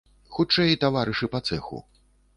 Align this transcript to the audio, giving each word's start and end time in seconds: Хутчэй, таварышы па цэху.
Хутчэй, 0.37 0.71
таварышы 0.83 1.31
па 1.37 1.43
цэху. 1.51 1.85